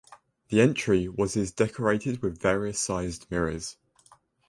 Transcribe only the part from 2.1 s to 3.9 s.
with various sized mirrors.